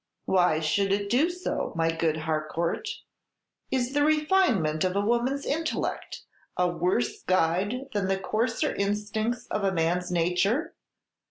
[0.25, 2.89] "Why should it do so, my good Harcourt?
[3.69, 6.23] Is the refinement of a woman's intellect
[6.57, 10.73] a worse guide than the coarser instincts of a man's nature?